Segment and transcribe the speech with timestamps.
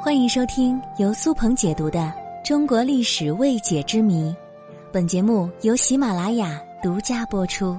[0.00, 1.98] 欢迎收听由苏鹏解读的
[2.46, 4.30] 《中国历史未解之谜》，
[4.92, 7.76] 本节目由喜马拉雅独家播出。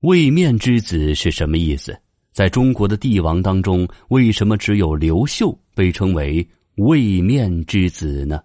[0.00, 1.96] 位面之子是什么意思？
[2.32, 6.46] 在中国的帝王当中，为什么只有刘秀被称为
[6.78, 8.40] 位面之子呢？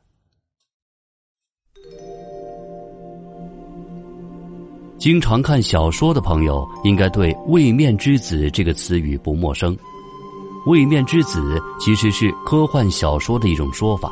[5.00, 9.76] 经常看小说的朋友应该对“位面之子”这个词语不陌生。
[10.66, 14.10] 位面之子其实是科幻小说的一种说法，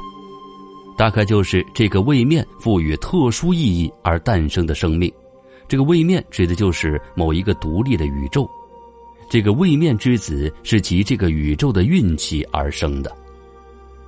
[0.97, 5.11] 大概就是这个位面赋予特殊意义而诞生的生命。
[5.69, 8.49] 这个位面指的就是某一个独立的宇宙，
[9.29, 13.15] 这个位面之子是集这个宇宙的运气而生的。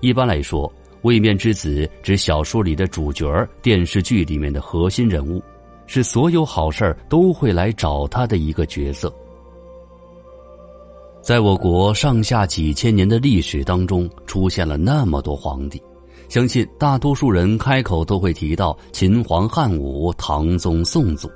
[0.02, 0.70] 一般来说，
[1.04, 3.26] 位面之子指小说里的主角、
[3.62, 5.42] 电视剧里面的核心人物，
[5.88, 9.14] 是所有好事都会来找他的一个角色。
[11.24, 15.82] 在我国上下几千年的历史当中，出现了那么多皇帝，
[16.28, 21.32] 相信大多数人开口都会提到秦皇汉武、唐宗宋祖。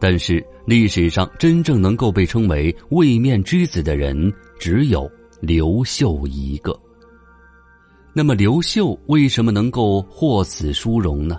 [0.00, 5.08] 但是历史上真正能够被称为位面之子的人，只有
[5.40, 6.76] 刘秀一个。
[8.12, 11.38] 那么刘秀为什么能够获此殊荣呢？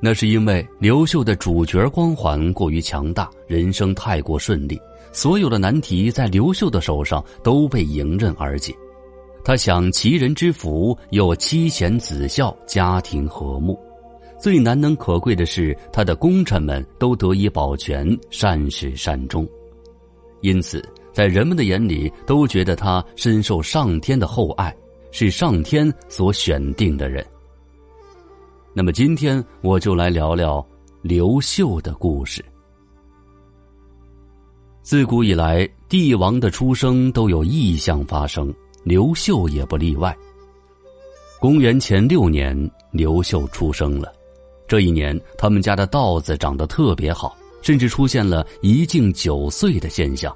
[0.00, 4.80] 那是因为刘秀的主角光环过于强大，人生太过顺利。
[5.12, 8.72] 所有的难题在刘秀的手上都被迎刃而解，
[9.42, 13.78] 他享齐人之福，又妻贤子孝，家庭和睦。
[14.38, 19.48] 最难能可贵的是，他的功臣们都得以保全，善始善终。
[20.42, 20.80] 因此，
[21.12, 24.72] 在人们的眼里，都觉得他深受上天的厚爱，
[25.10, 27.26] 是上天所选定的人。
[28.78, 30.64] 那么，今天我就来聊聊
[31.02, 32.44] 刘秀的故事。
[34.82, 40.16] 自古以来，帝王的出生都有异象发生，刘秀也不例外。
[41.40, 42.56] 公元前六年，
[42.92, 44.12] 刘秀出生了。
[44.68, 50.32] 这一年，他们家的稻子长得特别好，甚至出现了一茎九岁的现象。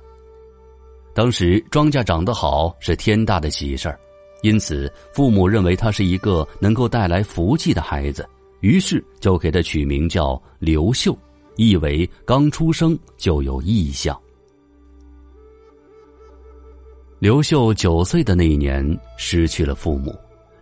[1.14, 4.00] 当时庄稼长得好是天大的喜事儿，
[4.42, 8.28] 因此父母认为他是一个能够带来福气的孩子，
[8.60, 11.16] 于是就给他取名叫刘秀，
[11.56, 14.18] 意为刚出生就有异象。
[17.18, 18.84] 刘秀九岁的那一年
[19.16, 20.12] 失去了父母，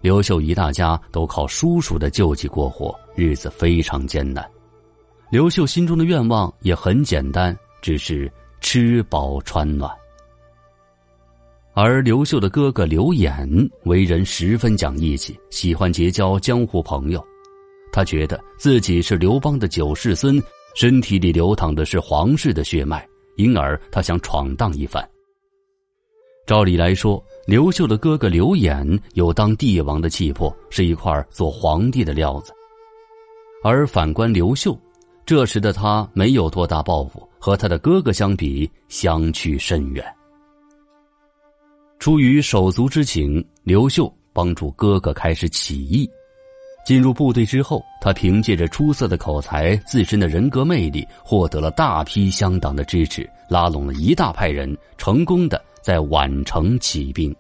[0.03, 4.47] 刘秀一大家都靠叔叔的救济过活，日子非常艰难。
[5.31, 8.31] 刘秀心中的愿望也很简单，只是
[8.61, 9.91] 吃饱穿暖。
[11.83, 13.49] 而刘秀的哥哥刘演
[13.85, 17.27] 为人十分讲义气，喜欢结交江湖朋友。
[17.91, 20.39] 他觉得自己是刘邦的九世孙，
[20.75, 25.03] 身体里流淌的是皇室的血脉，因而他想闯荡一番。
[26.47, 32.53] 照理来说，刘秀的哥哥刘演有当帝王的气魄，是一块做皇帝的料子。
[33.65, 34.79] 而反观刘秀，
[35.25, 40.05] 这时的他没有多大抱负，和他的哥哥相比，相去甚远。
[42.01, 46.11] 出于手足之情，刘秀帮助哥哥开始起义。
[46.87, 55.63] 进入部队之后，他凭借着出色的口才、自身的人格魅力，获得了大批乡党的支持，拉拢了一大派人，成功的。
[55.83, 57.35] 在宛城起兵。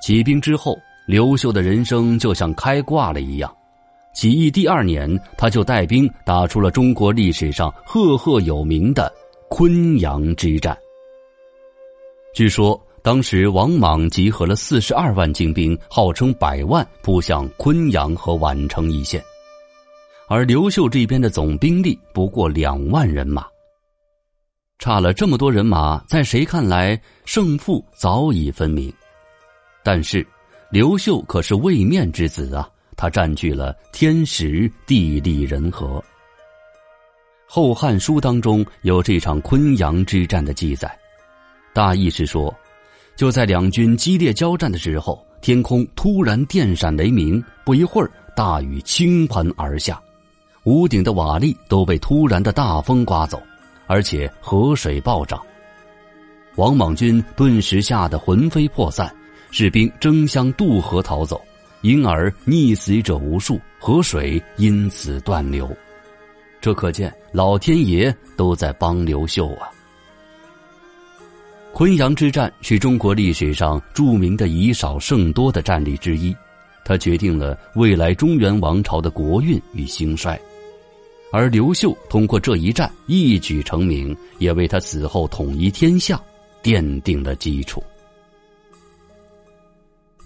[0.00, 3.54] 起兵之后，刘秀的人生就像开挂了一样。
[4.14, 9.12] 起义第二年，他就带兵打出了中国历史上赫赫有名的
[9.50, 10.74] 昆阳之战。
[12.32, 19.24] 据说当时王莽集合了四十二万精兵，号称百万，扑向昆阳和宛城一线，
[20.28, 23.46] 而刘秀这边的总兵力不过两万人马。
[24.78, 28.92] 差了这么多人马，在谁看来胜负早已分明。
[29.82, 30.26] 但是，
[30.70, 35.98] 刘秀可是位面之子啊，他占据了天时地利人和。
[37.46, 40.94] 《后汉书》当中有这场昆阳之战的记载，
[41.72, 42.54] 大意是说，
[43.20, 50.00] 就在两军激烈交战的时候，天空突然电闪雷鸣，不一会儿，大雨倾盆而下，
[50.64, 53.38] 屋顶的瓦砾都被突然的大风刮走。
[53.86, 55.38] 而且河水暴涨，
[56.56, 59.14] 王莽军顿时吓得魂飞魄散，
[59.50, 61.38] 士兵争相渡河逃走，
[61.82, 65.70] 因而溺死者无数，河水因此断流。
[66.58, 69.68] 这可见老天爷都在帮刘秀啊！
[71.72, 76.34] 昆阳之战是中国历史上著名的以少胜多的战例之一，
[76.84, 80.38] 它决定了未来中原王朝的国运与兴衰。
[81.32, 86.20] 而刘秀通过这一战一举成名，也为他死后统一天下
[86.62, 87.82] 奠定了基础。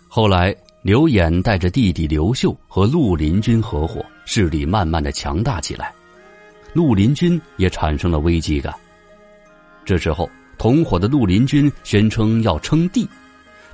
[0.08, 5.93] 后来，刘演带着弟弟刘秀和绿林军合伙，势力慢慢的强大起来，
[6.73, 8.75] 绿林军也产生了危机感。
[9.85, 10.29] 这时候，
[10.65, 13.07] 同伙的绿林军宣称要称帝，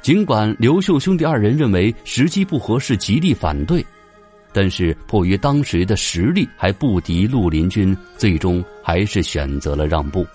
[0.03, 3.87] 尽管刘秀兄弟二人认为时机不合适，极力反对。
[4.53, 10.27] 但是迫于当时的实力还不敌绿林军，最终还是选择了让步。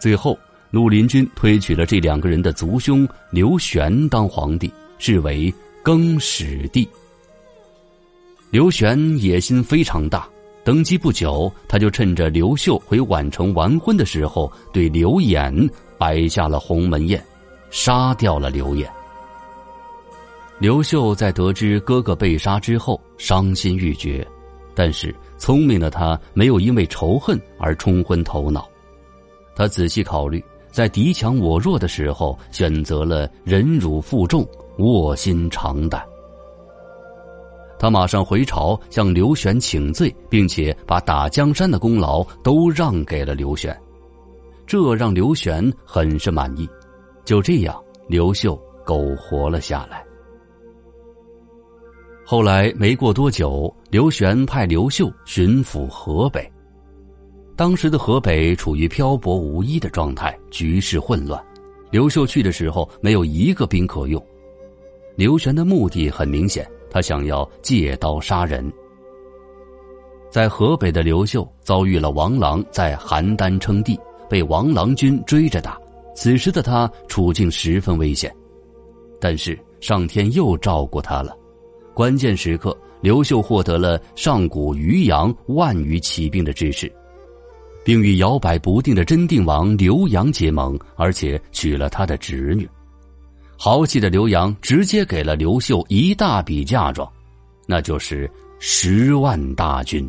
[0.00, 0.38] 最后，
[0.70, 5.52] 绿林军推举了这两个人的族兄刘玄当皇帝，是为
[5.82, 6.88] 更始帝。
[8.48, 10.26] 刘玄野心非常大，
[10.64, 15.54] 登基不久，他就趁着刘秀回宛城完婚的时候，对刘演
[15.98, 17.22] 摆下了鸿门宴，
[17.70, 18.90] 杀掉了刘演。
[20.58, 24.26] 刘秀在得知哥哥被杀之后，伤心欲绝，
[24.74, 28.66] 但是聪明的他没有因为仇恨而冲昏头脑。
[29.54, 36.02] 他仔细考虑，在敌强我弱的时候，选择了忍辱负重、卧薪尝胆。
[37.84, 43.78] 他马上回朝向刘玄请罪，并且把打江山的功劳都让给了刘玄，
[44.66, 46.66] 这让刘玄很是满意。
[47.26, 47.78] 就这样，
[48.08, 50.02] 刘秀苟活了下来。
[52.24, 56.50] 后来没过多久，刘玄派刘秀巡抚河北。
[57.54, 61.38] 当时的河北处于漂泊无依的状态，局势混乱。
[61.90, 64.26] 刘秀去的时候，没有一个兵可用。
[65.16, 68.72] 刘玄的目的很明显，他想要借刀杀人。
[70.30, 73.98] 在河北的刘秀遭遇了王朗在邯郸称帝，
[74.30, 75.76] 被王朗军追着打。
[76.14, 78.32] 此时的他处境十分危险，
[79.20, 81.36] 但是上天又照顾他了。
[81.94, 86.88] 关键时刻，刘秀获得了上古渔阳万余骑兵的支持，
[87.84, 92.68] 并与摇摆不定的真定王刘阳结盟，而且娶了他的侄女。
[93.56, 97.10] 豪气的刘洋直接给了刘秀一大笔嫁妆，
[97.66, 100.08] 那就是十万大军。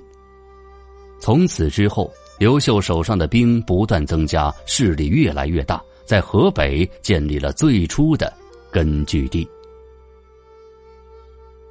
[1.19, 8.31] 从此之后，刘秀手上的兵不断增加，势力越来越大，在河北建立了最初的
[8.71, 9.48] 根据地。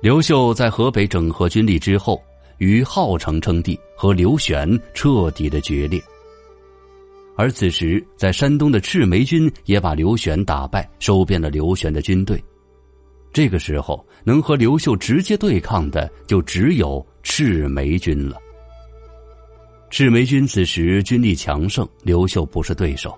[0.01, 2.23] 刘秀在河北整合军力之后，
[2.59, 6.03] 于郜城称帝，和刘玄彻底的决裂。
[7.37, 12.43] 而此时，在山东的赤眉军也把刘玄打败，收编了刘玄的军队。
[13.33, 18.37] 这个时候，能和刘秀直接对抗的就只有赤眉军了。
[19.91, 23.17] 赤眉军此时军力强盛，刘秀不是对手，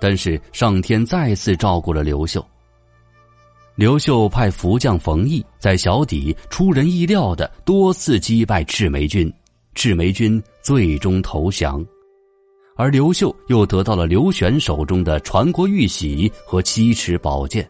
[0.00, 2.42] 但是上天再次照顾了刘秀。
[3.74, 9.30] 刘秀派福将冯异在小底出人意料的多次击败赤眉军，
[9.74, 11.84] 赤眉军最终投降，
[12.76, 17.68] 而刘秀又得到了刘玄手中的传国玉玺和七尺宝剑，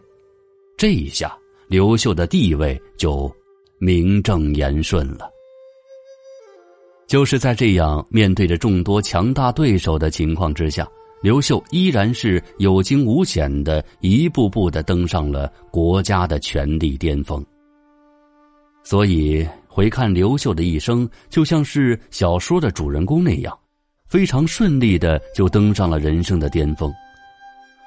[0.77, 1.35] 这一下
[1.67, 3.33] 刘秀的地位就
[3.79, 5.29] 名正言顺了。
[7.07, 10.87] 就是在这样面对着众多强大对手的情况之下。
[11.19, 17.43] 刘秀依然是有惊无险的，一步步的登上了国家的权力巅峰。
[18.83, 23.57] 所以回看刘秀的一生，就像是小说的主人公那样，
[24.07, 26.93] 非常顺利的就登上了人生的巅峰。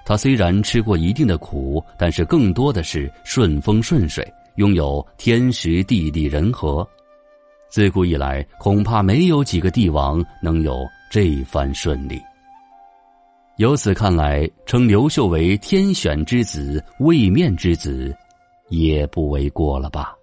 [0.05, 6.87] 他虽然吃过一定的苦，但是更多的是顺风顺水，拥有天时地利人和。
[7.69, 12.21] 自古以来，恐怕没有几个帝王能有这番顺利。
[13.57, 18.13] 由此看来，称刘秀为天选之子、位面之子，
[18.71, 20.15] 也不为过了吧。